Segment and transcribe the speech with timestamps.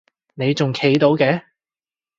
[0.33, 1.43] 你仲企到嘅？